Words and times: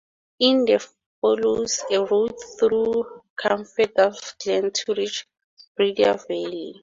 It 0.39 0.65
then 0.65 0.79
follows 1.21 1.83
a 1.91 1.99
road 2.03 2.33
through 2.59 3.21
Cummeenduff 3.39 4.35
Glen 4.43 4.71
to 4.71 4.95
reach 4.95 5.27
Bridia 5.77 6.15
Valley. 6.27 6.73